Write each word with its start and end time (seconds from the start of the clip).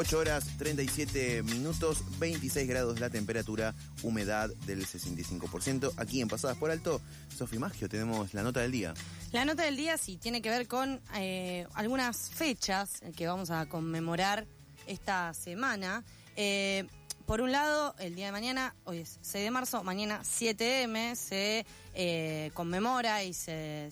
8 0.00 0.16
horas 0.16 0.46
37 0.58 1.42
minutos, 1.42 2.04
26 2.20 2.68
grados 2.68 3.00
la 3.00 3.10
temperatura, 3.10 3.74
humedad 4.04 4.48
del 4.64 4.86
65%. 4.86 5.92
Aquí 5.96 6.20
en 6.20 6.28
Pasadas 6.28 6.56
por 6.56 6.70
Alto, 6.70 7.00
Sofi 7.36 7.58
Maggio, 7.58 7.88
tenemos 7.88 8.32
la 8.32 8.44
nota 8.44 8.60
del 8.60 8.70
día. 8.70 8.94
La 9.32 9.44
nota 9.44 9.64
del 9.64 9.76
día 9.76 9.98
sí 9.98 10.16
tiene 10.16 10.40
que 10.40 10.50
ver 10.50 10.68
con 10.68 11.00
eh, 11.16 11.66
algunas 11.74 12.30
fechas 12.30 13.00
que 13.16 13.26
vamos 13.26 13.50
a 13.50 13.66
conmemorar 13.68 14.46
esta 14.86 15.34
semana. 15.34 16.04
Eh, 16.36 16.86
por 17.26 17.40
un 17.40 17.50
lado, 17.50 17.96
el 17.98 18.14
día 18.14 18.26
de 18.26 18.32
mañana, 18.32 18.76
hoy 18.84 18.98
es 18.98 19.18
6 19.22 19.46
de 19.46 19.50
marzo, 19.50 19.82
mañana 19.82 20.20
7M, 20.22 21.16
se 21.16 21.66
eh, 21.94 22.52
conmemora 22.54 23.24
y 23.24 23.34
se 23.34 23.90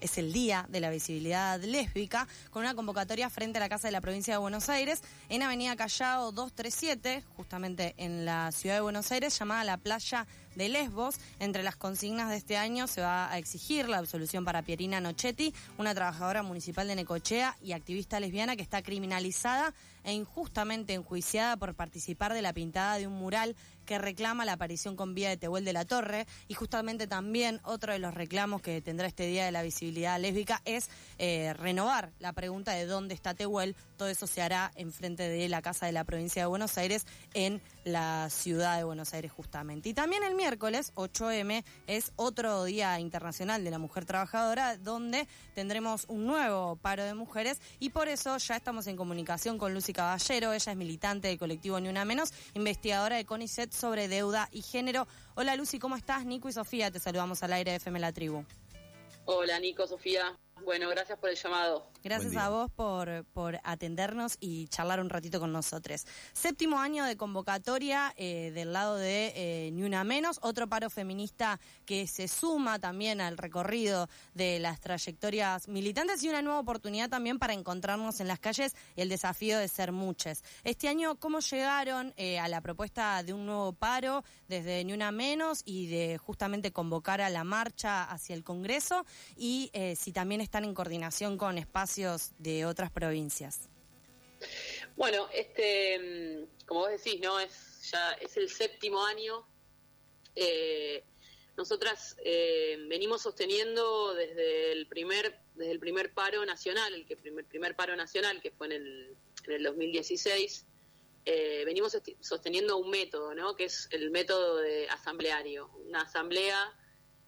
es 0.00 0.18
el 0.18 0.32
Día 0.32 0.66
de 0.68 0.80
la 0.80 0.90
Visibilidad 0.90 1.60
Lésbica, 1.60 2.26
con 2.50 2.62
una 2.62 2.74
convocatoria 2.74 3.30
frente 3.30 3.58
a 3.58 3.60
la 3.60 3.68
Casa 3.68 3.88
de 3.88 3.92
la 3.92 4.00
Provincia 4.00 4.34
de 4.34 4.38
Buenos 4.38 4.68
Aires, 4.68 5.02
en 5.28 5.42
Avenida 5.42 5.76
Callao 5.76 6.32
237, 6.32 7.24
justamente 7.36 7.94
en 7.96 8.24
la 8.24 8.52
ciudad 8.52 8.76
de 8.76 8.80
Buenos 8.80 9.10
Aires, 9.12 9.38
llamada 9.38 9.64
la 9.64 9.76
Playa 9.76 10.26
de 10.58 10.68
Lesbos. 10.68 11.16
Entre 11.40 11.62
las 11.62 11.76
consignas 11.76 12.28
de 12.28 12.36
este 12.36 12.58
año 12.58 12.86
se 12.86 13.00
va 13.00 13.32
a 13.32 13.38
exigir 13.38 13.88
la 13.88 13.98
absolución 13.98 14.44
para 14.44 14.62
Pierina 14.62 15.00
Nochetti, 15.00 15.54
una 15.78 15.94
trabajadora 15.94 16.42
municipal 16.42 16.86
de 16.86 16.96
Necochea 16.96 17.56
y 17.62 17.72
activista 17.72 18.20
lesbiana 18.20 18.56
que 18.56 18.62
está 18.62 18.82
criminalizada 18.82 19.72
e 20.04 20.12
injustamente 20.12 20.94
enjuiciada 20.94 21.56
por 21.56 21.74
participar 21.74 22.34
de 22.34 22.42
la 22.42 22.52
pintada 22.52 22.98
de 22.98 23.06
un 23.06 23.14
mural 23.14 23.56
que 23.88 23.98
reclama 23.98 24.44
la 24.44 24.52
aparición 24.52 24.96
con 24.96 25.14
vía 25.14 25.30
de 25.30 25.38
Tehuel 25.38 25.64
de 25.64 25.72
la 25.72 25.86
Torre 25.86 26.26
y 26.46 26.52
justamente 26.52 27.06
también 27.06 27.58
otro 27.64 27.94
de 27.94 27.98
los 27.98 28.12
reclamos 28.12 28.60
que 28.60 28.82
tendrá 28.82 29.06
este 29.06 29.26
Día 29.26 29.46
de 29.46 29.52
la 29.52 29.62
Visibilidad 29.62 30.20
Lésbica 30.20 30.60
es 30.66 30.90
eh, 31.18 31.54
renovar 31.54 32.12
la 32.18 32.34
pregunta 32.34 32.72
de 32.72 32.84
dónde 32.84 33.14
está 33.14 33.32
Tehuel. 33.32 33.76
Todo 33.96 34.08
eso 34.08 34.26
se 34.26 34.42
hará 34.42 34.70
en 34.74 34.92
frente 34.92 35.28
de 35.28 35.48
la 35.48 35.62
Casa 35.62 35.86
de 35.86 35.92
la 35.92 36.04
Provincia 36.04 36.42
de 36.42 36.46
Buenos 36.46 36.76
Aires 36.76 37.06
en 37.32 37.62
la 37.88 38.28
ciudad 38.30 38.76
de 38.76 38.84
Buenos 38.84 39.14
Aires 39.14 39.32
justamente. 39.32 39.88
Y 39.88 39.94
también 39.94 40.22
el 40.22 40.34
miércoles 40.34 40.92
8M 40.94 41.64
es 41.86 42.12
otro 42.16 42.64
Día 42.64 42.98
Internacional 43.00 43.64
de 43.64 43.70
la 43.70 43.78
Mujer 43.78 44.04
Trabajadora 44.04 44.76
donde 44.76 45.26
tendremos 45.54 46.04
un 46.08 46.26
nuevo 46.26 46.76
paro 46.76 47.04
de 47.04 47.14
mujeres 47.14 47.60
y 47.78 47.90
por 47.90 48.08
eso 48.08 48.36
ya 48.38 48.56
estamos 48.56 48.86
en 48.86 48.96
comunicación 48.96 49.58
con 49.58 49.74
Lucy 49.74 49.92
Caballero, 49.92 50.52
ella 50.52 50.72
es 50.72 50.78
militante 50.78 51.28
del 51.28 51.38
colectivo 51.38 51.80
Ni 51.80 51.88
Una 51.88 52.04
Menos, 52.04 52.32
investigadora 52.54 53.16
de 53.16 53.24
CONICET 53.24 53.72
sobre 53.72 54.08
deuda 54.08 54.48
y 54.52 54.62
género. 54.62 55.06
Hola 55.34 55.56
Lucy, 55.56 55.78
¿cómo 55.78 55.96
estás? 55.96 56.24
Nico 56.24 56.48
y 56.48 56.52
Sofía, 56.52 56.90
te 56.90 57.00
saludamos 57.00 57.42
al 57.42 57.52
aire 57.52 57.72
de 57.72 57.76
FM 57.78 57.98
La 57.98 58.12
Tribu. 58.12 58.44
Hola 59.24 59.58
Nico, 59.60 59.86
Sofía. 59.86 60.38
Bueno, 60.64 60.88
gracias 60.88 61.18
por 61.18 61.30
el 61.30 61.36
llamado. 61.36 61.90
Gracias 62.02 62.36
a 62.36 62.48
vos 62.48 62.70
por, 62.70 63.24
por 63.32 63.58
atendernos 63.64 64.36
y 64.40 64.68
charlar 64.68 65.00
un 65.00 65.10
ratito 65.10 65.40
con 65.40 65.52
nosotros. 65.52 66.06
Séptimo 66.32 66.78
año 66.78 67.04
de 67.04 67.16
convocatoria 67.16 68.14
eh, 68.16 68.52
del 68.54 68.72
lado 68.72 68.96
de 68.96 69.32
eh, 69.34 69.70
Ni 69.72 69.82
Una 69.82 70.04
Menos, 70.04 70.38
otro 70.42 70.68
paro 70.68 70.90
feminista 70.90 71.58
que 71.84 72.06
se 72.06 72.28
suma 72.28 72.78
también 72.78 73.20
al 73.20 73.36
recorrido 73.36 74.08
de 74.34 74.58
las 74.58 74.80
trayectorias 74.80 75.68
militantes 75.68 76.22
y 76.22 76.28
una 76.28 76.40
nueva 76.40 76.60
oportunidad 76.60 77.10
también 77.10 77.38
para 77.38 77.52
encontrarnos 77.52 78.20
en 78.20 78.28
las 78.28 78.38
calles 78.38 78.76
y 78.96 79.00
el 79.00 79.08
desafío 79.08 79.58
de 79.58 79.68
ser 79.68 79.92
muchas. 79.92 80.44
Este 80.64 80.88
año, 80.88 81.16
¿cómo 81.16 81.40
llegaron 81.40 82.14
eh, 82.16 82.38
a 82.38 82.48
la 82.48 82.60
propuesta 82.60 83.22
de 83.22 83.32
un 83.32 83.44
nuevo 83.44 83.72
paro 83.72 84.24
desde 84.46 84.84
Ni 84.84 84.92
Una 84.92 85.10
Menos 85.12 85.62
y 85.64 85.88
de 85.88 86.18
justamente 86.18 86.72
convocar 86.72 87.20
a 87.20 87.28
la 87.28 87.44
marcha 87.44 88.04
hacia 88.04 88.34
el 88.34 88.44
Congreso? 88.44 89.04
Y 89.36 89.70
si 89.96 90.12
también 90.12 90.40
están 90.48 90.64
en 90.64 90.72
coordinación 90.72 91.36
con 91.36 91.58
espacios 91.58 92.32
de 92.38 92.64
otras 92.64 92.90
provincias? 92.90 93.68
Bueno, 94.96 95.28
este, 95.34 96.48
como 96.64 96.80
vos 96.80 96.90
decís, 96.90 97.20
no 97.20 97.38
es 97.38 97.90
ya 97.90 98.12
es 98.14 98.34
el 98.38 98.48
séptimo 98.48 99.04
año. 99.04 99.46
Eh, 100.34 101.04
nosotras 101.54 102.16
eh, 102.24 102.78
venimos 102.88 103.20
sosteniendo 103.20 104.14
desde 104.14 104.72
el 104.72 104.86
primer 104.86 105.38
desde 105.54 105.72
el 105.72 105.80
primer 105.80 106.14
paro 106.14 106.46
nacional, 106.46 106.94
el 106.94 107.04
que 107.04 107.16
primer, 107.16 107.44
primer 107.44 107.76
paro 107.76 107.94
nacional 107.94 108.40
que 108.40 108.50
fue 108.50 108.68
en 108.68 108.72
el, 108.72 109.16
en 109.44 109.52
el 109.52 109.62
2016. 109.64 110.64
Eh, 111.26 111.64
venimos 111.66 111.94
sosteniendo 112.20 112.78
un 112.78 112.88
método, 112.88 113.34
¿no? 113.34 113.54
que 113.54 113.64
es 113.64 113.86
el 113.90 114.10
método 114.10 114.56
de 114.56 114.88
asambleario, 114.88 115.68
una 115.86 116.02
asamblea 116.02 116.74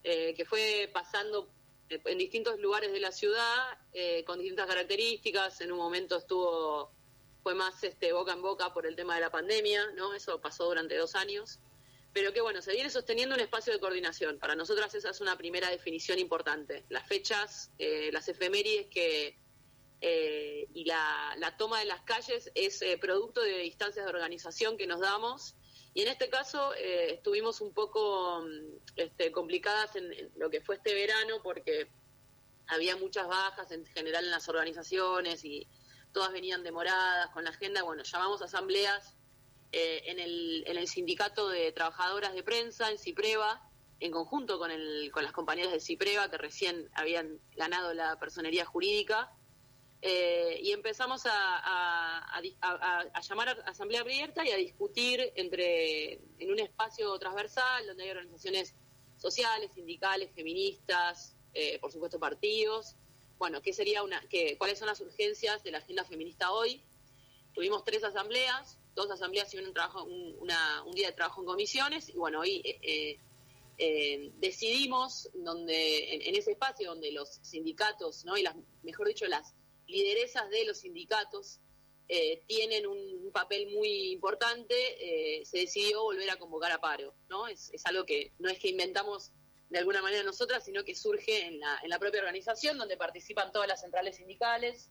que 0.02 0.46
fue 0.48 0.88
pasando 0.94 1.52
en 1.90 2.18
distintos 2.18 2.58
lugares 2.60 2.92
de 2.92 3.00
la 3.00 3.12
ciudad, 3.12 3.78
eh, 3.92 4.24
con 4.24 4.38
distintas 4.38 4.66
características. 4.66 5.60
En 5.60 5.72
un 5.72 5.78
momento 5.78 6.16
estuvo, 6.16 6.92
fue 7.42 7.54
más 7.54 7.82
este, 7.82 8.12
boca 8.12 8.32
en 8.32 8.42
boca 8.42 8.72
por 8.72 8.86
el 8.86 8.96
tema 8.96 9.14
de 9.16 9.20
la 9.20 9.30
pandemia, 9.30 9.90
¿no? 9.96 10.14
Eso 10.14 10.40
pasó 10.40 10.66
durante 10.66 10.96
dos 10.96 11.14
años. 11.14 11.58
Pero 12.12 12.32
que 12.32 12.40
bueno, 12.40 12.60
se 12.60 12.72
viene 12.72 12.90
sosteniendo 12.90 13.34
un 13.34 13.40
espacio 13.40 13.72
de 13.72 13.78
coordinación. 13.78 14.38
Para 14.38 14.56
nosotras 14.56 14.94
esa 14.94 15.10
es 15.10 15.20
una 15.20 15.36
primera 15.36 15.70
definición 15.70 16.18
importante. 16.18 16.84
Las 16.88 17.06
fechas, 17.06 17.70
eh, 17.78 18.10
las 18.12 18.28
efemérides 18.28 18.86
que, 18.88 19.39
eh, 20.00 20.66
y 20.72 20.84
la, 20.84 21.34
la, 21.38 21.56
toma 21.56 21.80
de 21.80 21.84
las 21.84 22.00
calles 22.02 22.50
es 22.54 22.82
producto 23.00 23.42
de 23.42 23.58
distancias 23.58 24.04
de 24.04 24.10
organización 24.10 24.76
que 24.76 24.86
nos 24.86 25.00
damos 25.00 25.54
y 25.92 26.02
en 26.02 26.08
este 26.08 26.28
caso 26.30 26.72
eh, 26.74 27.14
estuvimos 27.14 27.60
un 27.60 27.72
poco 27.72 28.42
mm, 28.42 28.78
este, 28.96 29.32
complicadas 29.32 29.96
en, 29.96 30.32
lo 30.36 30.50
que 30.50 30.60
fue 30.60 30.76
este 30.76 30.94
verano 30.94 31.42
porque 31.42 31.88
había 32.68 32.96
muchas 32.96 33.26
bajas 33.26 33.72
en 33.72 33.84
general 33.86 34.24
en 34.24 34.30
las 34.30 34.48
organizaciones 34.48 35.44
y 35.44 35.66
todas 36.12 36.32
venían 36.32 36.62
demoradas 36.62 37.30
con 37.30 37.44
la 37.44 37.50
agenda. 37.50 37.82
Bueno, 37.82 38.04
llamamos 38.04 38.40
asambleas 38.42 39.16
eh, 39.72 40.02
en, 40.06 40.20
el, 40.20 40.64
en 40.66 40.78
el 40.78 40.86
sindicato 40.86 41.48
de 41.48 41.72
trabajadoras 41.72 42.34
de 42.34 42.44
prensa, 42.44 42.90
en 42.90 42.98
Cipreva, 42.98 43.60
en 43.98 44.12
conjunto 44.12 44.58
con, 44.58 44.70
el, 44.70 45.10
con 45.12 45.24
las 45.24 45.32
compañeras 45.32 45.72
de 45.72 45.80
Cipreva 45.80 46.30
que 46.30 46.38
recién 46.38 46.88
habían 46.94 47.40
ganado 47.56 47.92
la 47.94 48.18
personería 48.20 48.64
jurídica 48.64 49.32
eh, 50.02 50.58
y 50.62 50.72
empezamos 50.72 51.24
a, 51.26 52.40
llamar 53.28 53.48
a 53.50 53.70
asamblea 53.70 54.00
abierta 54.00 54.46
y 54.46 54.50
a 54.50 54.56
discutir 54.56 55.32
entre 55.36 56.14
en 56.38 56.50
un 56.50 56.58
espacio 56.58 57.18
transversal 57.18 57.86
donde 57.86 58.04
hay 58.04 58.10
organizaciones 58.10 58.74
sociales, 59.18 59.70
sindicales, 59.74 60.30
feministas, 60.34 61.36
eh, 61.52 61.78
por 61.80 61.92
supuesto 61.92 62.18
partidos. 62.18 62.96
Bueno, 63.38 63.60
¿qué 63.60 63.74
sería 63.74 64.02
una, 64.02 64.26
qué, 64.28 64.56
¿cuáles 64.56 64.78
son 64.78 64.88
las 64.88 65.00
urgencias 65.00 65.62
de 65.62 65.70
la 65.70 65.78
agenda 65.78 66.04
feminista 66.04 66.50
hoy? 66.50 66.82
Tuvimos 67.52 67.84
tres 67.84 68.02
asambleas, 68.02 68.78
dos 68.94 69.10
asambleas 69.10 69.52
y 69.52 69.58
un, 69.58 69.72
trabajo, 69.74 70.04
un, 70.04 70.48
día 70.94 71.08
de 71.08 71.12
trabajo 71.12 71.42
en 71.42 71.46
comisiones 71.46 72.08
y 72.08 72.14
bueno, 72.14 72.40
hoy 72.40 72.62
eh, 72.64 74.32
decidimos 74.38 75.28
donde 75.34 76.14
en, 76.14 76.22
en, 76.22 76.36
ese 76.36 76.52
espacio 76.52 76.88
donde 76.88 77.12
los 77.12 77.38
sindicatos, 77.42 78.24
¿no? 78.24 78.36
y 78.38 78.42
las, 78.42 78.54
mejor 78.82 79.08
dicho, 79.08 79.26
las 79.26 79.54
lideresas 79.90 80.48
de 80.50 80.64
los 80.64 80.78
sindicatos 80.78 81.60
eh, 82.08 82.42
tienen 82.46 82.86
un, 82.86 83.30
papel 83.32 83.68
muy 83.70 84.10
importante, 84.10 84.74
eh, 84.74 85.44
se 85.46 85.58
decidió 85.58 86.02
volver 86.02 86.28
a 86.30 86.36
convocar 86.36 86.72
a 86.72 86.80
paro, 86.80 87.14
¿no? 87.28 87.46
Es, 87.46 87.70
algo 87.84 88.04
que 88.04 88.32
no 88.40 88.50
es 88.50 88.58
que 88.58 88.70
inventamos 88.70 89.30
de 89.68 89.78
alguna 89.78 90.02
manera 90.02 90.24
nosotras, 90.24 90.64
sino 90.64 90.82
que 90.82 90.96
surge 90.96 91.46
en 91.46 91.60
la, 91.60 91.78
en 91.84 91.88
la 91.88 92.00
propia 92.00 92.18
organización, 92.18 92.76
donde 92.76 92.96
participan 92.96 93.52
todas 93.52 93.68
las 93.68 93.80
centrales 93.80 94.16
sindicales, 94.16 94.90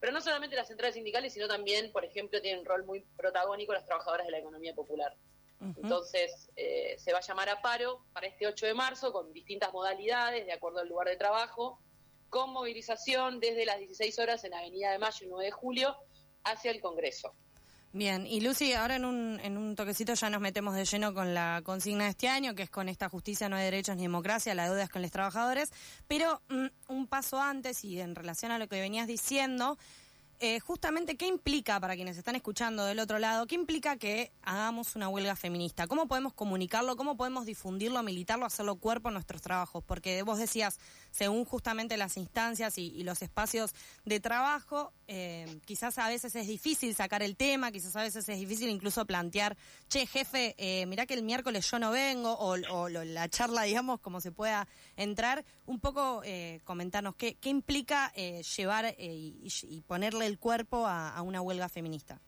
pero 0.00 0.12
no 0.12 0.20
solamente 0.20 0.56
las 0.56 0.66
centrales 0.66 0.96
sindicales, 0.96 1.32
sino 1.32 1.46
también, 1.46 1.92
por 1.92 2.04
ejemplo, 2.04 2.40
tienen 2.40 2.60
un 2.60 2.66
rol 2.66 2.84
muy 2.84 3.02
protagónico 3.16 3.72
las 3.72 3.86
trabajadoras 3.86 4.26
de 4.26 4.32
la 4.32 4.38
economía 4.38 4.74
popular. 4.74 5.16
Entonces, 5.60 6.50
eh, 6.54 6.96
se 6.98 7.12
va 7.12 7.18
a 7.18 7.22
llamar 7.22 7.48
a 7.48 7.60
paro 7.60 8.04
para 8.12 8.28
este 8.28 8.46
8 8.46 8.66
de 8.66 8.74
marzo 8.74 9.12
con 9.12 9.32
distintas 9.32 9.72
modalidades, 9.72 10.46
de 10.46 10.52
acuerdo 10.52 10.78
al 10.78 10.88
lugar 10.88 11.08
de 11.08 11.16
trabajo, 11.16 11.80
con 12.28 12.50
movilización 12.50 13.40
desde 13.40 13.64
las 13.64 13.78
16 13.78 14.18
horas 14.18 14.44
en 14.44 14.54
Avenida 14.54 14.90
de 14.92 14.98
Mayo 14.98 15.26
y 15.26 15.28
9 15.28 15.44
de 15.44 15.50
julio 15.50 15.96
hacia 16.44 16.70
el 16.70 16.80
Congreso. 16.80 17.34
Bien, 17.92 18.26
y 18.26 18.42
Lucy, 18.42 18.74
ahora 18.74 18.96
en 18.96 19.06
un, 19.06 19.40
en 19.42 19.56
un 19.56 19.74
toquecito 19.74 20.12
ya 20.12 20.28
nos 20.28 20.42
metemos 20.42 20.74
de 20.74 20.84
lleno 20.84 21.14
con 21.14 21.32
la 21.32 21.62
consigna 21.64 22.04
de 22.04 22.10
este 22.10 22.28
año, 22.28 22.54
que 22.54 22.62
es 22.62 22.70
con 22.70 22.88
esta 22.88 23.08
justicia 23.08 23.48
no 23.48 23.56
hay 23.56 23.64
derechos 23.64 23.96
ni 23.96 24.02
democracia, 24.02 24.54
la 24.54 24.66
deuda 24.66 24.82
es 24.82 24.90
con 24.90 25.00
los 25.00 25.10
trabajadores, 25.10 25.72
pero 26.06 26.42
mm, 26.48 26.66
un 26.88 27.06
paso 27.06 27.40
antes 27.40 27.84
y 27.84 27.98
en 27.98 28.14
relación 28.14 28.52
a 28.52 28.58
lo 28.58 28.68
que 28.68 28.78
venías 28.78 29.06
diciendo, 29.06 29.78
eh, 30.40 30.60
justamente 30.60 31.16
qué 31.16 31.26
implica, 31.26 31.80
para 31.80 31.96
quienes 31.96 32.16
están 32.16 32.36
escuchando 32.36 32.84
del 32.84 33.00
otro 33.00 33.18
lado, 33.18 33.46
qué 33.48 33.56
implica 33.56 33.96
que 33.96 34.30
hagamos 34.42 34.94
una 34.94 35.08
huelga 35.08 35.34
feminista. 35.34 35.88
¿Cómo 35.88 36.06
podemos 36.06 36.32
comunicarlo? 36.32 36.96
¿Cómo 36.96 37.16
podemos 37.16 37.44
difundirlo, 37.44 38.00
militarlo, 38.04 38.46
hacerlo 38.46 38.76
cuerpo 38.76 39.08
en 39.08 39.14
nuestros 39.14 39.42
trabajos? 39.42 39.82
Porque 39.84 40.22
vos 40.22 40.38
decías, 40.38 40.78
según 41.10 41.44
justamente 41.44 41.96
las 41.96 42.16
instancias 42.16 42.78
y, 42.78 43.02
los 43.02 43.22
espacios 43.22 43.74
de 44.04 44.20
trabajo, 44.20 44.92
eh, 45.08 45.60
quizás 45.64 45.98
a 45.98 46.08
veces 46.08 46.34
es 46.36 46.46
difícil 46.46 46.94
sacar 46.94 47.22
el 47.22 47.36
tema, 47.36 47.72
quizás 47.72 47.96
a 47.96 48.02
veces 48.02 48.28
es 48.28 48.38
difícil 48.38 48.68
incluso 48.68 49.04
plantear, 49.06 49.56
che, 49.88 50.06
jefe, 50.06 50.54
eh, 50.58 50.86
mirá 50.86 51.06
que 51.06 51.14
el 51.14 51.22
miércoles 51.22 51.68
yo 51.70 51.78
no 51.78 51.90
vengo, 51.90 52.36
o, 52.38 52.88
la 52.88 53.28
charla, 53.28 53.62
digamos, 53.62 54.00
como 54.00 54.20
se 54.20 54.30
pueda 54.30 54.68
entrar. 54.96 55.44
Un 55.66 55.80
poco 55.80 56.22
eh, 56.24 56.60
comentarnos 56.64 57.16
qué, 57.16 57.34
qué 57.36 57.48
implica 57.48 58.12
llevar 58.14 58.94
y 58.98 59.82
ponerle 59.86 60.26
el 60.26 60.38
cuerpo 60.38 60.86
a, 60.86 61.20
una 61.22 61.40
huelga 61.40 61.68
feminista? 61.68 62.20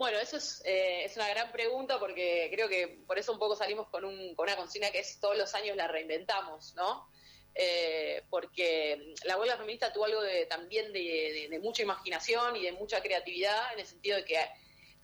Bueno, 0.00 0.18
eso 0.18 0.38
es, 0.38 0.62
eh, 0.64 1.04
es, 1.04 1.14
una 1.16 1.28
gran 1.28 1.52
pregunta 1.52 1.98
porque 1.98 2.48
creo 2.50 2.70
que 2.70 3.02
por 3.06 3.18
eso 3.18 3.34
un 3.34 3.38
poco 3.38 3.54
salimos 3.54 3.86
con, 3.88 4.06
un, 4.06 4.34
con 4.34 4.44
una 4.44 4.56
consigna 4.56 4.90
que 4.90 5.00
es 5.00 5.20
todos 5.20 5.36
los 5.36 5.54
años 5.54 5.76
la 5.76 5.88
reinventamos, 5.88 6.74
¿no? 6.74 7.06
Eh, 7.54 8.22
porque 8.30 9.14
la 9.24 9.36
huelga 9.36 9.56
feminista 9.56 9.92
tuvo 9.92 10.04
algo 10.04 10.22
de, 10.22 10.46
también 10.46 10.92
de, 10.92 11.58
mucha 11.60 11.82
imaginación 11.82 12.56
y 12.56 12.62
de 12.62 12.72
mucha 12.72 13.02
creatividad 13.02 13.72
en 13.74 13.80
el 13.80 13.86
sentido 13.86 14.16
de 14.16 14.24
que 14.24 14.38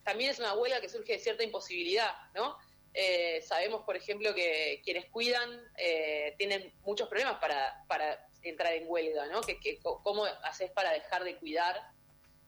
también 0.04 0.30
es 0.30 0.38
una 0.38 0.54
huelga 0.54 0.80
que 0.80 0.88
surge 0.88 1.14
de 1.14 1.18
cierta 1.18 1.42
imposibilidad, 1.42 2.14
¿no? 2.34 2.56
Eh, 2.94 3.42
sabemos, 3.42 3.82
por 3.84 3.96
ejemplo, 3.96 4.34
que 4.34 4.80
quienes 4.84 5.06
cuidan 5.10 5.60
tienen 6.38 6.72
muchos 6.82 7.08
problemas 7.08 7.38
para, 7.40 7.84
para 7.88 8.26
entrar 8.48 8.72
en 8.72 8.84
huelga, 8.86 9.26
¿no? 9.26 9.40
Que, 9.42 9.78
¿Cómo 9.80 10.24
haces 10.24 10.70
para 10.70 10.92
dejar 10.92 11.24
de 11.24 11.36
cuidar? 11.36 11.90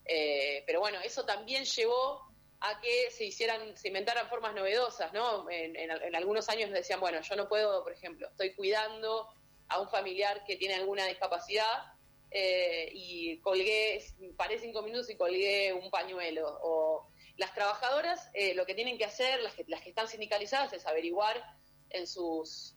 Eh, 0.05 0.63
pero 0.67 0.81
bueno, 0.81 0.99
eso 1.05 1.25
también 1.25 1.65
llevó 1.65 2.27
a 2.61 2.81
que 2.81 3.11
se 3.11 3.25
hicieran, 3.25 3.77
se 3.77 3.89
inventaran 3.89 4.29
formas 4.29 4.55
novedosas, 4.55 5.13
¿no? 5.13 5.49
En, 5.51 6.17
algunos 6.17 6.49
años 6.49 6.71
decían, 6.71 6.99
bueno, 6.99 7.21
yo 7.21 7.37
no 7.37 7.49
puedo, 7.49 7.83
por 7.85 7.93
ejemplo, 7.93 8.29
estoy 8.29 8.55
cuidando 8.55 9.29
a 9.69 9.81
un 9.81 9.89
familiar 9.89 10.45
que 10.45 10.57
tiene 10.57 10.75
alguna 10.75 11.07
discapacidad 11.07 11.93
eh, 12.31 12.91
y 12.93 13.39
colgué, 13.41 14.05
paré 14.37 14.59
cinco 14.59 14.83
minutos 14.83 15.11
y 15.11 15.17
colgué 15.17 15.73
un 15.73 15.91
pañuelo. 15.91 16.59
O 16.63 17.09
las 17.37 17.55
trabajadoras 17.55 18.31
eh, 18.35 18.55
lo 18.55 18.67
que 18.67 18.75
tienen 18.75 18.99
que 18.99 19.05
hacer, 19.05 19.41
las 19.41 19.55
que, 19.55 19.65
las 19.69 19.83
que 19.83 19.91
están 19.91 20.09
sindicalizadas, 20.09 20.73
es 20.73 20.87
averiguar 20.87 21.43
en 21.91 22.07
sus 22.07 22.75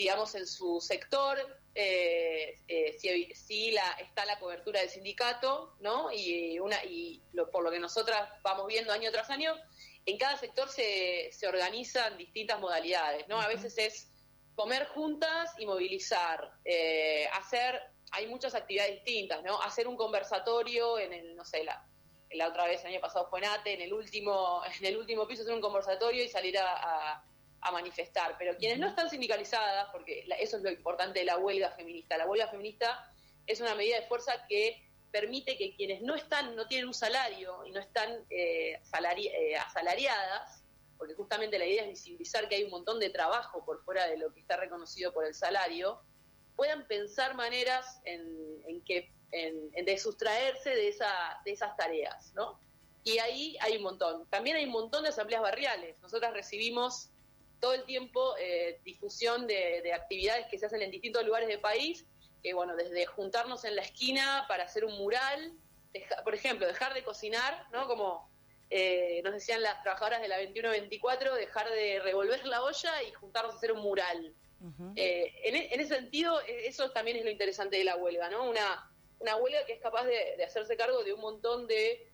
digamos, 0.00 0.34
en 0.34 0.46
su 0.46 0.80
sector, 0.80 1.36
eh, 1.74 2.58
eh, 2.68 3.34
si, 3.34 3.70
la, 3.70 3.86
está 4.00 4.24
la 4.24 4.38
cobertura 4.38 4.80
del 4.80 4.88
sindicato, 4.88 5.76
¿no? 5.80 6.10
Y, 6.10 6.58
una, 6.58 6.82
y 6.84 7.22
por 7.52 7.62
lo 7.62 7.70
que 7.70 7.78
nosotras 7.78 8.30
vamos 8.42 8.66
viendo 8.66 8.94
año 8.94 9.12
tras 9.12 9.28
año, 9.28 9.54
en 10.06 10.16
cada 10.16 10.38
sector 10.38 10.70
se, 10.70 11.30
se 11.32 11.46
organizan 11.46 12.16
distintas 12.16 12.58
modalidades, 12.60 13.28
¿no? 13.28 13.38
A 13.42 13.46
veces 13.46 13.76
es 13.76 14.10
comer 14.54 14.86
juntas 14.88 15.52
y 15.58 15.66
movilizar, 15.66 16.52
eh, 16.64 17.26
hacer, 17.32 17.80
hay 18.12 18.26
muchas 18.26 18.54
actividades 18.54 18.94
distintas, 19.04 19.42
¿no? 19.42 19.60
Hacer 19.62 19.88
un 19.88 19.96
conversatorio 19.96 20.98
en 20.98 21.12
el, 21.12 21.36
no 21.36 21.44
sé, 21.44 21.64
la, 21.64 21.84
la 22.32 22.48
otra 22.48 22.66
vez, 22.66 22.82
el 22.82 22.92
año 22.92 23.00
pasado 23.00 23.28
fue 23.30 23.40
en 23.40 23.46
ATE, 23.46 23.74
en 23.74 23.80
el 23.82 23.92
último, 23.92 24.62
en 24.80 24.86
el 24.86 24.96
último 24.96 25.26
piso 25.26 25.42
hacer 25.42 25.54
un 25.54 25.60
conversatorio 25.60 26.24
y 26.24 26.28
salir 26.28 26.58
a 26.58 27.24
a 27.62 27.72
manifestar, 27.72 28.36
pero 28.38 28.56
quienes 28.56 28.78
no 28.78 28.88
están 28.88 29.10
sindicalizadas, 29.10 29.88
porque 29.92 30.26
eso 30.40 30.56
es 30.56 30.62
lo 30.62 30.70
importante 30.70 31.20
de 31.20 31.24
la 31.26 31.38
huelga 31.38 31.70
feminista, 31.70 32.16
la 32.16 32.26
huelga 32.26 32.48
feminista 32.48 33.06
es 33.46 33.60
una 33.60 33.74
medida 33.74 34.00
de 34.00 34.06
fuerza 34.06 34.46
que 34.48 34.86
permite 35.10 35.58
que 35.58 35.74
quienes 35.74 36.02
no 36.02 36.14
están, 36.14 36.54
no 36.56 36.66
tienen 36.66 36.86
un 36.86 36.94
salario 36.94 37.64
y 37.66 37.72
no 37.72 37.80
están 37.80 38.24
eh, 38.30 38.80
eh, 38.80 39.56
asalariadas, 39.56 40.62
porque 41.00 41.14
justamente 41.14 41.58
la 41.58 41.64
idea 41.64 41.84
es 41.84 41.88
visibilizar 41.88 42.46
que 42.46 42.56
hay 42.56 42.64
un 42.64 42.70
montón 42.70 43.00
de 43.00 43.08
trabajo 43.08 43.64
por 43.64 43.82
fuera 43.82 44.06
de 44.06 44.18
lo 44.18 44.34
que 44.34 44.40
está 44.40 44.58
reconocido 44.58 45.14
por 45.14 45.24
el 45.24 45.32
salario, 45.34 46.02
puedan 46.56 46.86
pensar 46.86 47.34
maneras 47.34 48.02
en, 48.04 48.82
que 48.84 49.10
en, 49.32 49.72
de 49.82 49.98
sustraerse 49.98 50.68
de, 50.68 50.88
esa, 50.88 51.40
de 51.46 51.52
esas 51.52 51.74
tareas, 51.74 52.34
¿no? 52.34 52.60
Y 53.02 53.18
ahí 53.18 53.56
hay 53.62 53.78
un 53.78 53.82
montón. 53.82 54.28
También 54.28 54.56
hay 54.56 54.66
un 54.66 54.72
montón 54.72 55.02
de 55.04 55.08
asambleas 55.08 55.40
barriales. 55.40 55.98
Nosotras 56.02 56.34
recibimos 56.34 57.08
todo 57.60 57.72
el 57.72 57.84
tiempo 57.84 58.34
eh, 58.38 58.78
difusión 58.84 59.46
de, 59.46 59.90
actividades 59.94 60.48
que 60.50 60.58
se 60.58 60.66
hacen 60.66 60.82
en 60.82 60.90
distintos 60.90 61.24
lugares 61.24 61.48
del 61.48 61.60
país, 61.60 62.06
que 62.42 62.52
bueno, 62.52 62.76
desde 62.76 63.06
juntarnos 63.06 63.64
en 63.64 63.74
la 63.74 63.82
esquina 63.82 64.44
para 64.48 64.64
hacer 64.64 64.84
un 64.84 64.98
mural, 64.98 65.54
por 66.24 66.34
ejemplo, 66.34 66.66
dejar 66.66 66.92
de 66.92 67.02
cocinar, 67.02 67.66
¿no? 67.72 67.86
Como 67.88 68.29
eh, 68.70 69.20
nos 69.24 69.34
decían 69.34 69.62
las 69.62 69.82
trabajadoras 69.82 70.22
de 70.22 70.28
la 70.28 70.40
21-24, 70.40 71.34
dejar 71.34 71.68
de 71.70 72.00
revolver 72.00 72.46
la 72.46 72.62
olla 72.62 73.02
y 73.02 73.12
juntarnos 73.12 73.54
a 73.54 73.56
hacer 73.58 73.72
un 73.72 73.80
mural. 73.80 74.32
Eh, 74.94 75.32
e, 75.42 75.74
en, 75.74 75.80
ese 75.80 75.94
sentido, 75.94 76.40
e, 76.42 76.68
eso 76.68 76.90
también 76.90 77.16
es 77.16 77.24
lo 77.24 77.30
interesante 77.30 77.78
de 77.78 77.84
la 77.84 77.96
huelga, 77.96 78.30
¿no? 78.30 78.48
Una, 78.48 78.90
una 79.18 79.36
huelga 79.36 79.64
que 79.66 79.72
es 79.72 79.80
capaz 79.80 80.04
de, 80.04 80.42
hacerse 80.44 80.76
cargo 80.76 81.02
de 81.02 81.12
un 81.12 81.20
montón 81.20 81.66
de 81.66 82.08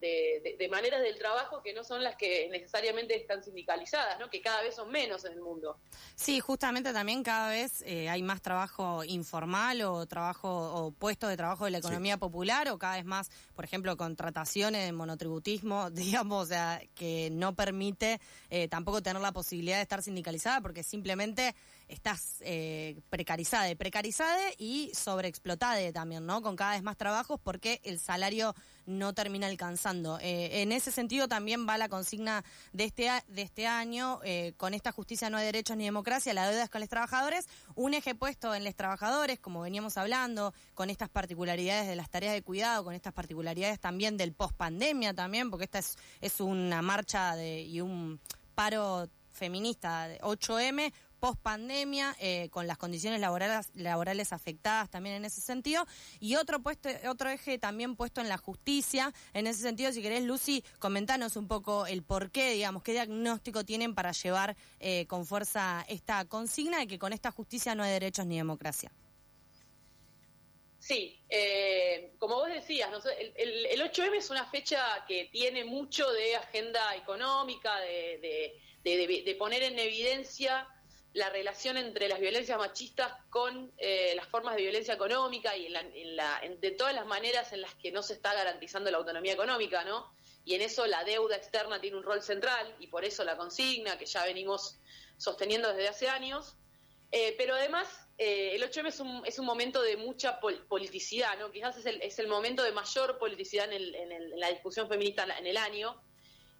de, 0.00 0.68
maneras 0.70 1.02
del 1.02 1.16
trabajo 1.16 1.62
que 1.62 1.72
no 1.72 1.84
son 1.84 2.02
las 2.02 2.16
que 2.16 2.48
necesariamente 2.50 3.16
están 3.16 3.42
sindicalizadas, 3.42 4.18
¿no? 4.18 4.28
que 4.28 4.40
cada 4.40 4.62
vez 4.62 4.74
son 4.74 4.90
menos 4.90 5.24
en 5.24 5.32
el 5.32 5.40
mundo. 5.40 5.78
Sí, 6.14 6.40
justamente 6.40 6.92
también 6.92 7.22
cada 7.22 7.50
vez 7.50 7.82
eh, 7.86 8.08
hay 8.08 8.22
más 8.22 8.42
trabajo 8.42 9.04
informal 9.04 9.82
o 9.82 10.06
trabajo 10.06 10.48
o 10.48 10.90
puestos 10.90 11.30
de 11.30 11.36
trabajo 11.36 11.64
de 11.64 11.70
la 11.70 11.78
economía 11.78 12.16
popular 12.16 12.68
o 12.68 12.78
cada 12.78 12.96
vez 12.96 13.04
más, 13.04 13.30
por 13.54 13.64
ejemplo, 13.64 13.96
contrataciones 13.96 14.84
de 14.84 14.92
monotributismo, 14.92 15.90
digamos, 15.92 16.44
o 16.44 16.46
sea, 16.46 16.82
que 16.94 17.30
no 17.32 17.54
permite 17.54 18.20
eh, 18.50 18.68
tampoco 18.68 19.02
tener 19.02 19.22
la 19.22 19.32
posibilidad 19.32 19.76
de 19.76 19.82
estar 19.82 20.02
sindicalizada 20.02 20.60
porque 20.60 20.82
simplemente 20.82 21.54
estás 21.88 22.38
eh, 22.40 23.00
precarizada, 23.10 23.72
precarizada 23.76 24.42
y 24.58 24.90
sobreexplotada 24.94 25.92
también, 25.92 26.26
¿no? 26.26 26.42
Con 26.42 26.56
cada 26.56 26.72
vez 26.72 26.82
más 26.82 26.96
trabajos 26.96 27.40
porque 27.42 27.80
el 27.84 27.98
salario 27.98 28.54
no 28.86 29.12
termina 29.12 29.46
alcanzando. 29.46 30.18
Eh, 30.20 30.62
en 30.62 30.72
ese 30.72 30.90
sentido 30.90 31.28
también 31.28 31.68
va 31.68 31.76
la 31.78 31.88
consigna 31.88 32.44
de 32.72 32.84
este, 32.84 33.10
de 33.28 33.42
este 33.42 33.66
año, 33.66 34.20
eh, 34.24 34.54
con 34.56 34.74
esta 34.74 34.92
justicia 34.92 35.28
no 35.30 35.36
hay 35.36 35.46
derechos 35.46 35.76
ni 35.76 35.84
democracia, 35.84 36.32
la 36.32 36.48
deuda 36.48 36.64
es 36.64 36.70
con 36.70 36.80
los 36.80 36.88
trabajadores, 36.88 37.46
un 37.74 37.94
eje 37.94 38.14
puesto 38.14 38.54
en 38.54 38.64
los 38.64 38.74
trabajadores, 38.74 39.38
como 39.38 39.60
veníamos 39.60 39.96
hablando, 39.96 40.54
con 40.74 40.90
estas 40.90 41.08
particularidades 41.08 41.86
de 41.88 41.96
las 41.96 42.08
tareas 42.08 42.32
de 42.32 42.42
cuidado, 42.42 42.84
con 42.84 42.94
estas 42.94 43.12
particularidades 43.12 43.80
también 43.80 44.16
del 44.16 44.32
post 44.32 44.56
pandemia 44.56 45.14
también, 45.14 45.50
porque 45.50 45.64
esta 45.64 45.78
es, 45.78 45.96
es 46.20 46.40
una 46.40 46.82
marcha 46.82 47.36
de, 47.36 47.62
y 47.62 47.80
un 47.80 48.20
paro 48.54 49.08
feminista 49.36 50.08
de 50.08 50.18
8M 50.20 50.92
post 51.16 51.40
pandemia, 51.40 52.16
eh, 52.20 52.48
con 52.50 52.66
las 52.66 52.78
condiciones 52.78 53.20
laborales, 53.20 53.70
laborales 53.74 54.32
afectadas 54.32 54.90
también 54.90 55.16
en 55.16 55.24
ese 55.24 55.40
sentido. 55.40 55.86
Y 56.20 56.36
otro, 56.36 56.60
puesto, 56.60 56.88
otro 57.08 57.30
eje 57.30 57.58
también 57.58 57.96
puesto 57.96 58.20
en 58.20 58.28
la 58.28 58.36
justicia. 58.36 59.12
En 59.32 59.46
ese 59.46 59.62
sentido, 59.62 59.92
si 59.92 60.02
querés, 60.02 60.22
Lucy, 60.24 60.64
comentanos 60.78 61.36
un 61.36 61.48
poco 61.48 61.86
el 61.86 62.02
por 62.02 62.30
qué, 62.30 62.52
digamos, 62.52 62.82
qué 62.82 62.92
diagnóstico 62.92 63.64
tienen 63.64 63.94
para 63.94 64.12
llevar 64.12 64.56
eh, 64.80 65.06
con 65.06 65.26
fuerza 65.26 65.84
esta 65.88 66.24
consigna 66.26 66.78
de 66.78 66.86
que 66.86 66.98
con 66.98 67.12
esta 67.12 67.30
justicia 67.30 67.74
no 67.74 67.82
hay 67.82 67.92
derechos 67.92 68.26
ni 68.26 68.36
democracia. 68.36 68.90
Sí, 70.78 71.20
eh, 71.28 72.14
como 72.18 72.36
vos 72.36 72.48
decías, 72.48 72.88
el, 73.36 73.80
8M 73.80 74.18
es 74.18 74.30
una 74.30 74.46
fecha 74.46 75.04
que 75.08 75.24
tiene 75.32 75.64
mucho 75.64 76.08
de 76.12 76.36
agenda 76.36 76.94
económica, 76.94 77.76
de, 77.80 78.54
de 78.84 79.36
poner 79.36 79.64
en 79.64 79.80
evidencia 79.80 80.68
la 81.16 81.30
relación 81.30 81.78
entre 81.78 82.08
las 82.08 82.20
violencias 82.20 82.58
machistas 82.58 83.10
con 83.30 83.72
eh, 83.78 84.12
las 84.16 84.28
formas 84.28 84.54
de 84.54 84.60
violencia 84.60 84.92
económica 84.92 85.56
y 85.56 85.72
de 85.72 86.70
todas 86.72 86.94
las 86.94 87.06
maneras 87.06 87.54
en 87.54 87.62
las 87.62 87.74
que 87.76 87.90
no 87.90 88.02
se 88.02 88.12
está 88.12 88.34
garantizando 88.34 88.90
la 88.90 88.98
autonomía 88.98 89.32
económica, 89.32 89.82
¿no? 89.82 90.12
Y 90.44 90.54
en 90.54 90.60
eso 90.60 90.86
la 90.86 91.04
deuda 91.04 91.36
externa 91.36 91.80
tiene 91.80 91.96
un 91.96 92.02
rol 92.02 92.20
central 92.22 92.76
y 92.80 92.88
por 92.88 93.06
eso 93.06 93.24
la 93.24 93.38
consigna 93.38 93.96
que 93.96 94.04
ya 94.04 94.24
venimos 94.24 94.78
sosteniendo 95.16 95.72
desde 95.72 95.88
hace 95.88 96.08
años. 96.10 96.54
Eh, 97.10 97.34
pero 97.38 97.54
además, 97.54 97.88
eh, 98.18 98.54
el 98.54 98.62
8M 98.62 98.88
es 98.88 99.00
un, 99.00 99.22
es 99.24 99.38
un 99.38 99.46
momento 99.46 99.80
de 99.80 99.96
mucha 99.96 100.38
politicidad, 100.68 101.38
¿no? 101.38 101.50
Quizás 101.50 101.78
es 101.78 101.86
el, 101.86 102.02
es 102.02 102.18
el 102.18 102.28
momento 102.28 102.62
de 102.62 102.72
mayor 102.72 103.18
politicidad 103.18 103.72
en, 103.72 103.94
en 103.94 104.38
la 104.38 104.50
discusión 104.50 104.86
feminista 104.86 105.24
en 105.24 105.46
el 105.46 105.56
año 105.56 105.98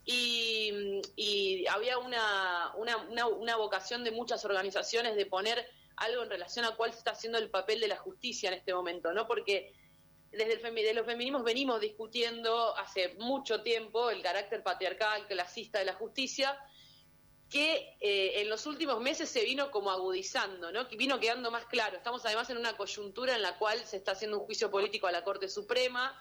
y, 0.06 1.66
había 1.66 1.98
una, 1.98 2.72
una, 2.76 3.26
una, 3.26 3.56
vocación 3.56 4.04
de 4.04 4.12
muchas 4.12 4.44
organizaciones 4.44 5.16
de 5.16 5.26
poner 5.26 5.68
algo 5.96 6.22
en 6.22 6.30
relación 6.30 6.64
a 6.64 6.76
cuál 6.76 6.90
está 6.90 7.10
haciendo 7.10 7.38
el 7.38 7.50
papel 7.50 7.80
de 7.80 7.88
la 7.88 7.96
justicia 7.96 8.48
en 8.48 8.54
este 8.54 8.72
momento, 8.72 9.12
¿no? 9.12 9.26
Porque 9.26 9.75
desde 10.30 10.54
el 10.54 10.75
de 10.75 10.94
los 10.94 11.06
feminismos 11.06 11.42
venimos 11.42 11.80
discutiendo 11.80 12.76
hace 12.76 13.14
mucho 13.18 13.62
tiempo 13.62 14.10
el 14.10 14.22
carácter 14.22 14.62
patriarcal, 14.62 15.26
clasista 15.26 15.80
de 15.80 15.86
la 15.86 15.94
justicia, 15.94 16.56
que 17.48 17.96
eh, 18.00 18.40
en 18.40 18.48
los 18.48 18.66
últimos 18.66 19.00
meses 19.00 19.28
se 19.28 19.44
vino 19.44 19.70
como 19.70 19.90
agudizando, 19.90 20.70
¿no? 20.72 20.88
que 20.88 20.96
vino 20.96 21.18
quedando 21.18 21.50
más 21.50 21.64
claro. 21.66 21.96
Estamos 21.96 22.25
además 22.26 22.50
en 22.50 22.58
una 22.58 22.76
coyuntura 22.76 23.34
en 23.34 23.42
la 23.42 23.56
cual 23.58 23.84
se 23.84 23.96
está 23.96 24.12
haciendo 24.12 24.38
un 24.38 24.44
juicio 24.44 24.70
político 24.70 25.06
a 25.06 25.12
la 25.12 25.25
Corte 25.25 25.48
Suprema, 25.48 26.14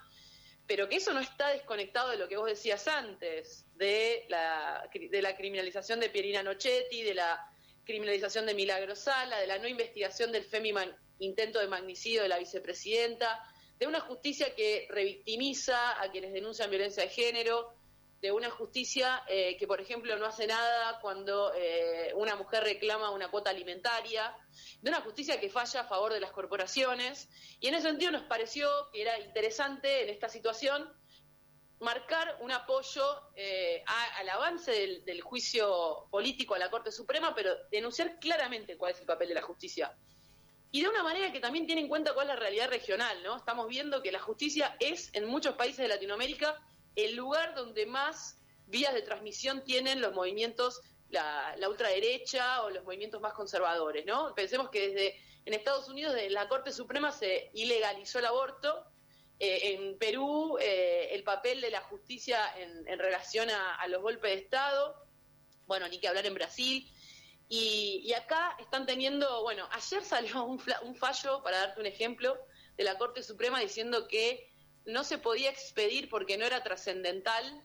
pero 0.68 0.90
que 0.90 0.98
eso 0.98 1.14
no 1.14 1.20
está 1.20 1.50
desconectado 1.50 2.10
de 2.10 2.18
lo 2.18 2.28
que 2.28 2.38
vos 2.38 2.48
decías 2.48 2.88
antes, 2.88 3.66
de 3.76 4.26
la, 4.30 4.90
de 4.94 5.22
la 5.22 5.36
criminalización 5.36 6.00
de 6.00 6.10
Pierina 6.10 6.42
Nochetti, 6.42 7.04
de 7.04 7.14
la 7.14 7.52
criminalización 7.84 8.46
de 8.46 8.56
Milagro 8.56 8.96
Sala, 8.96 9.40
de 9.40 9.48
la 9.48 9.60
no 9.60 9.68
investigación 9.68 10.32
del 10.32 10.44
FEMI 10.44 10.74
intento 11.20 11.60
de 11.60 11.68
magnicidio 11.68 12.24
de 12.24 12.30
la 12.30 12.40
vicepresidenta, 12.40 13.42
de 13.78 13.88
una 13.88 14.02
justicia 14.02 14.56
que 14.56 14.88
revictimiza 14.90 16.02
a 16.02 16.10
quienes 16.12 16.34
denuncian 16.34 16.70
violencia 16.70 17.04
de 17.04 17.10
género, 17.10 17.74
de 18.26 18.32
una 18.32 18.50
justicia 18.50 19.22
eh, 19.28 19.56
que, 19.56 19.68
por 19.68 19.80
ejemplo, 19.80 20.18
no 20.18 20.26
hace 20.26 20.48
nada 20.48 21.00
cuando 21.00 21.54
eh, 21.54 22.12
una 22.16 22.36
mujer 22.36 22.64
reclama 22.64 23.12
una 23.12 23.30
cuota 23.30 23.52
alimentaria, 23.52 24.36
de 24.82 24.90
una 24.90 25.02
justicia 25.02 25.40
que 25.40 25.48
falla 25.48 25.82
a 25.82 25.84
favor 25.84 26.12
de 26.12 26.20
las 26.20 26.32
corporaciones. 26.32 27.30
Y 27.60 27.68
en 27.68 27.76
ese 27.76 27.88
sentido 27.88 28.12
nos 28.12 28.24
pareció 28.24 28.68
que 28.92 29.04
era 29.04 29.20
interesante 29.20 30.02
en 30.02 30.10
esta 30.10 30.28
situación 30.28 30.92
marcar 31.82 32.40
un 32.42 32.52
apoyo 32.52 33.06
eh, 33.36 33.84
al 34.18 34.30
avance 34.30 34.72
del, 34.72 35.06
del, 35.06 35.22
juicio 35.22 36.08
político 36.10 36.56
a 36.56 36.58
la 36.58 36.72
Corte 36.72 36.92
Suprema, 36.92 37.36
pero 37.36 37.52
denunciar 37.70 38.18
claramente 38.18 38.76
cuál 38.76 38.94
es 38.94 39.00
el 39.02 39.06
papel 39.06 39.28
de 39.28 39.36
la 39.36 39.44
justicia. 39.44 39.96
Y 40.72 40.82
de 40.82 40.90
una 40.90 41.04
manera 41.04 41.32
que 41.32 41.40
también 41.40 41.68
tiene 41.68 41.82
en 41.82 41.90
cuenta 41.90 42.16
cuál 42.16 42.28
es 42.28 42.34
la 42.34 42.40
realidad 42.40 42.70
regional, 42.70 43.22
¿no? 43.22 43.38
Estamos 43.38 43.68
viendo 43.68 44.02
que 44.02 44.12
la 44.12 44.20
justicia 44.20 44.76
es, 44.80 45.12
en 45.14 45.28
muchos 45.28 45.54
países 45.54 45.78
de 45.78 45.90
Latinoamérica, 45.90 46.60
el 46.96 47.16
lugar 47.16 47.56
donde 47.56 47.86
más 47.86 48.38
vías 48.68 48.94
de 48.94 49.02
transmisión 49.02 49.64
tienen 49.64 50.02
los 50.02 50.14
movimientos, 50.14 50.82
la, 51.10 51.56
ultraderecha 51.68 52.64
o 52.64 52.70
los 52.70 52.84
movimientos 52.84 53.22
más 53.22 53.34
conservadores, 53.34 54.06
¿no? 54.06 54.34
Pensemos 54.34 54.70
que 54.70 54.90
desde 54.90 55.22
en 55.46 55.54
Estados 55.54 55.88
Unidos, 55.90 56.14
desde 56.14 56.32
la 56.32 56.48
Corte 56.48 56.72
Suprema 56.72 57.12
se 57.12 57.52
ilegalizó 57.54 58.20
el 58.20 58.26
aborto, 58.26 58.86
eh, 59.38 59.74
en 59.74 59.98
Perú 59.98 60.58
eh, 60.60 61.10
el 61.12 61.24
papel 61.24 61.62
de 61.62 61.70
la 61.70 61.82
justicia 61.82 62.40
en, 62.58 62.98
relación 62.98 63.50
a, 63.50 63.86
los 63.88 64.02
golpes 64.02 64.32
de 64.32 64.38
Estado, 64.38 64.96
bueno, 65.68 65.88
ni 65.88 66.00
que 66.00 66.08
hablar 66.08 66.26
en 66.26 66.34
Brasil, 66.34 66.92
y, 67.48 68.12
acá 68.14 68.58
están 68.60 68.88
teniendo, 68.88 69.44
bueno, 69.44 69.68
ayer 69.72 70.04
salió 70.04 70.44
un, 70.46 70.60
un 70.84 70.96
fallo, 70.96 71.44
para 71.44 71.60
darte 71.60 71.80
un 71.80 71.86
ejemplo, 71.86 72.40
de 72.76 72.84
la 72.84 72.98
Corte 72.98 73.22
Suprema 73.22 73.60
diciendo 73.60 74.08
que 74.08 74.52
no 74.86 75.04
se 75.04 75.18
podía 75.18 75.50
expedir 75.50 76.10
porque 76.10 76.38
no 76.38 76.46
era 76.46 76.64
trascendental 76.64 77.64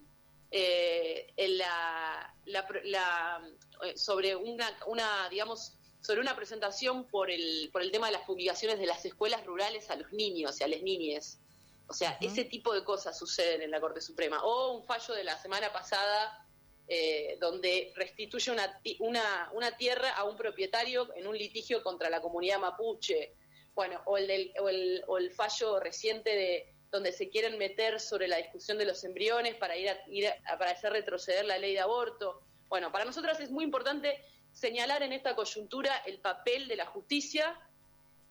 eh, 0.50 1.32
la, 1.36 2.34
eh, 2.44 3.96
sobre 3.96 4.34
una, 4.34 4.76
una, 4.86 5.28
digamos, 5.28 5.74
sobre 6.00 6.20
una 6.20 6.34
presentación 6.34 7.06
por 7.06 7.30
el, 7.30 7.70
por 7.72 7.82
el 7.82 7.92
tema 7.92 8.06
de 8.06 8.14
las 8.14 8.22
publicaciones 8.22 8.78
de 8.78 8.86
las 8.86 9.04
escuelas 9.04 9.44
rurales 9.44 9.90
a 9.90 9.96
los 9.96 10.12
niños 10.12 10.60
y 10.60 10.64
a 10.64 10.68
las 10.68 10.82
niñas. 10.82 11.38
O 11.86 11.92
sea, 11.92 12.16
ese 12.20 12.44
tipo 12.44 12.72
de 12.72 12.84
cosas 12.84 13.18
suceden 13.18 13.62
en 13.62 13.70
la 13.70 13.80
Corte 13.80 14.00
Suprema. 14.00 14.42
O 14.44 14.78
un 14.78 14.84
fallo 14.84 15.12
de 15.12 15.24
la 15.24 15.36
semana 15.36 15.72
pasada 15.72 16.46
eh, 16.86 17.36
donde 17.40 17.92
restituye 17.96 18.52
una, 18.52 18.80
una, 19.00 19.50
una, 19.52 19.76
tierra 19.76 20.10
a 20.10 20.24
un 20.24 20.36
propietario 20.36 21.12
en 21.16 21.26
un 21.26 21.36
litigio 21.36 21.82
contra 21.82 22.08
la 22.08 22.20
comunidad 22.20 22.60
mapuche. 22.60 23.34
Bueno, 23.74 24.00
o 24.06 24.16
el, 24.16 24.26
del, 24.28 24.52
o 24.60 24.68
el, 24.68 25.04
o 25.08 25.18
el 25.18 25.32
fallo 25.32 25.80
reciente 25.80 26.30
de 26.30 26.74
donde 26.90 27.12
se 27.12 27.28
quieren 27.28 27.58
meter 27.58 28.00
sobre 28.00 28.28
la 28.28 28.36
discusión 28.36 28.78
de 28.78 28.84
los 28.84 29.04
embriones 29.04 29.54
para 29.56 29.76
ir, 29.76 29.90
a, 29.90 29.98
ir 30.08 30.28
para 30.58 30.72
hacer 30.72 30.92
retroceder 30.92 31.44
la 31.44 31.58
ley 31.58 31.72
de 31.74 31.80
aborto. 31.80 32.42
Bueno, 32.68 32.90
para 32.90 33.04
nosotras 33.04 33.40
es 33.40 33.50
muy 33.50 33.64
importante 33.64 34.20
señalar 34.52 35.02
en 35.02 35.12
esta 35.12 35.34
coyuntura 35.34 35.96
el 36.06 36.20
papel 36.20 36.68
de 36.68 36.76
la 36.76 36.86
justicia, 36.86 37.58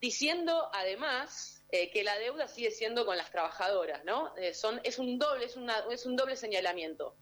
diciendo 0.02 0.70
además 0.74 1.64
eh, 1.72 1.90
que 1.92 2.04
la 2.04 2.18
deuda 2.18 2.48
sigue 2.48 2.72
siendo 2.72 3.06
con 3.06 3.18
las 3.18 3.32
trabajadoras, 3.32 4.04
¿no? 4.04 4.36
Eh, 4.38 4.54
son, 4.54 4.82
es 4.84 5.00
un 5.00 5.20
doble, 5.20 5.46
es, 5.46 5.56
una, 5.56 5.86
es 5.92 6.06
un 6.06 6.16
doble 6.16 6.36
señalamiento. 6.36 7.16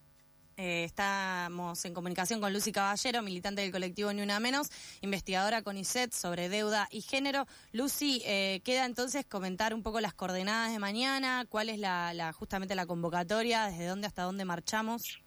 Eh, 0.60 0.86
estamos 0.86 1.86
en 1.86 1.94
comunicación 1.94 2.42
con 2.42 2.52
Lucy 2.52 2.72
Caballero, 2.72 3.22
militante 3.22 3.62
del 3.62 3.72
colectivo 3.72 4.12
Ni 4.12 4.24
Una 4.24 4.40
Menos, 4.40 4.70
investigadora 5.02 5.62
con 5.62 5.78
ISET 5.78 6.12
sobre 6.12 6.50
deuda 6.50 6.88
y 6.90 7.02
género. 7.02 7.46
Lucy, 7.74 8.24
eh, 8.26 8.62
queda 8.66 8.86
entonces 8.86 9.24
comentar 9.28 9.76
un 9.76 9.84
poco 9.84 10.02
las 10.02 10.16
coordenadas 10.16 10.72
de 10.72 10.80
mañana, 10.80 11.46
cuál 11.48 11.70
es 11.70 11.78
la, 11.78 12.34
justamente 12.34 12.74
la 12.74 12.88
convocatoria, 12.88 13.68
desde 13.68 13.86
dónde 13.86 14.08
hasta 14.08 14.24
dónde 14.24 14.46
marchamos. 14.46 15.22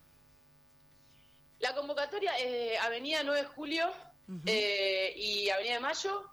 La 1.60 1.76
convocatoria 1.76 2.36
es 2.36 2.80
Avenida 2.80 3.22
9 3.22 3.42
de 3.42 3.46
Julio 3.46 3.88
eh, 4.46 5.14
y 5.16 5.48
Avenida 5.50 5.74
de 5.74 5.80
Mayo. 5.80 6.28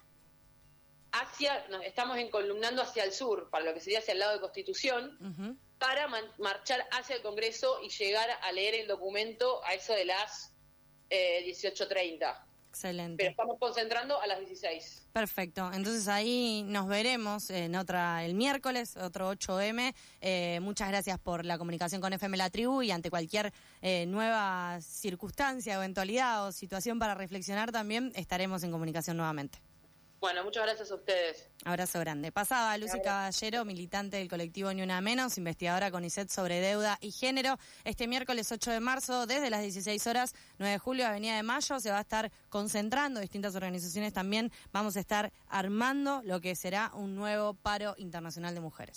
Hacia, 1.12 1.68
nos 1.68 1.84
estamos 1.84 2.18
encolumnando 2.18 2.82
hacia 2.82 3.04
el 3.04 3.12
sur, 3.12 3.52
para 3.52 3.64
lo 3.64 3.76
que 3.76 3.80
sería 3.80 4.00
hacia 4.00 4.14
el 4.14 4.20
lado 4.20 4.34
de 4.34 4.40
Constitución 4.40 5.60
para 5.80 6.08
marchar 6.38 6.88
hacia 6.92 7.16
el 7.16 7.22
Congreso 7.22 7.80
y 7.84 7.90
llegar 7.90 8.30
a 8.42 8.52
leer 8.52 8.76
el 8.76 8.88
documento 8.88 9.64
a 9.66 9.74
eso 9.74 9.94
de 9.94 10.06
las 10.06 10.54
eh, 11.10 11.44
18.30. 11.46 12.44
Excelente. 12.70 13.16
Pero 13.18 13.32
estamos 13.32 13.58
concentrando 13.60 14.22
a 14.22 14.28
las 14.28 14.40
16. 14.40 15.08
Perfecto. 15.12 15.72
Entonces 15.74 16.08
ahí 16.08 16.64
nos 16.68 16.88
veremos 16.88 17.50
en 17.50 17.76
otra 17.76 18.24
el 18.24 18.36
miércoles, 18.36 18.96
otro 18.98 19.32
8M. 19.32 19.96
Eh, 20.22 20.60
muchas 20.62 20.90
gracias 20.90 21.18
por 21.18 21.44
la 21.44 21.58
comunicación 21.58 22.02
con 22.02 22.14
FM 22.14 22.38
La 22.38 22.52
Tribu 22.52 22.84
y 22.84 22.92
ante 22.92 23.10
cualquier 23.10 23.52
eh, 23.82 24.06
nueva 24.06 24.80
circunstancia, 24.82 25.74
eventualidad 25.74 26.46
o 26.46 26.52
situación 26.52 27.00
para 27.00 27.16
reflexionar 27.16 27.72
también 27.72 28.12
estaremos 28.16 28.64
en 28.64 28.72
comunicación 28.72 29.18
nuevamente. 29.18 29.60
Bueno, 30.20 30.44
muchas 30.44 30.64
gracias 30.64 30.90
a 30.90 30.96
ustedes. 30.96 31.48
Abrazo 31.64 32.00
grande. 32.00 32.32
Pasaba 32.32 32.76
Lucy 32.80 33.00
Caballero, 33.04 33.66
militante 33.66 34.18
del 34.18 34.28
colectivo 34.28 34.74
Ni 34.74 34.82
Una 34.82 35.00
Menos, 35.00 35.38
investigadora 35.38 35.92
con 35.92 36.04
ISET 36.04 36.30
sobre 36.30 36.60
deuda 36.60 36.98
y 37.02 37.12
género. 37.12 37.58
Este 37.84 38.08
miércoles 38.08 38.52
8 38.52 38.72
de 38.72 38.80
marzo, 38.80 39.28
desde 39.28 39.52
las 39.52 39.62
16 39.62 40.08
horas, 40.08 40.34
9 40.58 40.72
de 40.72 40.80
julio, 40.80 41.06
Avenida 41.06 41.36
de 41.36 41.44
Mayo, 41.44 41.80
se 41.80 41.92
va 41.92 42.00
a 42.00 42.02
estar 42.02 42.32
concentrando, 42.50 43.20
distintas 43.20 43.56
organizaciones 43.56 44.12
también, 44.12 44.52
vamos 44.72 44.98
a 44.98 45.02
estar 45.02 45.32
armando 45.50 46.22
lo 46.24 46.42
que 46.42 46.56
será 46.56 46.92
un 46.96 47.16
nuevo 47.16 47.54
paro 47.54 47.94
internacional 47.98 48.56
de 48.56 48.62
mujeres. 48.62 48.96